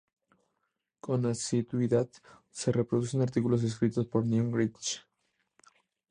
Con 0.99 1.27
asiduidad, 1.27 2.09
se 2.49 2.71
reproducen 2.71 3.21
artículos 3.21 3.61
escritos 3.61 4.07
por 4.07 4.25
Newt 4.25 4.45
Gingrich. 4.47 5.05